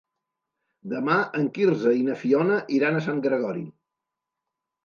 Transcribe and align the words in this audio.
Demà 0.93 1.17
en 1.41 1.45
Quirze 1.57 1.93
i 1.99 2.07
na 2.07 2.17
Fiona 2.23 2.57
iran 2.79 2.99
a 2.99 3.05
Sant 3.09 3.23
Gregori. 3.27 3.65